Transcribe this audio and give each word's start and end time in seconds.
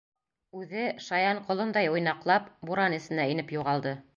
Үҙе, 0.61 0.85
шаян 1.09 1.43
ҡолондай 1.49 1.91
уйнаҡлап, 1.97 2.51
буран 2.71 2.99
эсенә 2.99 3.29
инеп 3.37 3.55
юғалды. 3.61 3.95